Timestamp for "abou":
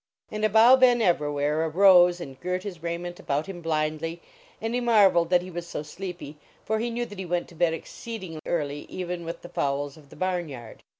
0.43-0.77